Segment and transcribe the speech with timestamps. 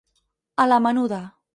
[0.65, 1.23] A la menuda.